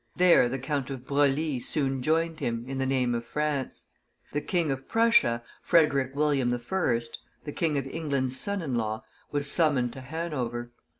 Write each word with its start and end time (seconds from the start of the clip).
There 0.15 0.49
the 0.49 0.57
Count 0.57 0.89
of 0.89 1.05
Broglie 1.05 1.59
soon 1.59 2.01
joined 2.01 2.39
him, 2.39 2.65
in 2.67 2.79
the 2.79 2.87
name 2.87 3.13
of 3.13 3.23
France. 3.23 3.85
The 4.31 4.41
King 4.41 4.71
of 4.71 4.87
Prussia, 4.87 5.43
Frederick 5.61 6.15
William 6.15 6.51
I., 6.51 7.01
the 7.43 7.51
King 7.51 7.77
of 7.77 7.85
England's 7.85 8.35
son 8.35 8.63
in 8.63 8.73
law, 8.73 9.03
was 9.31 9.45
summoned 9.51 9.93
to 9.93 10.01
Hanover. 10.01 10.71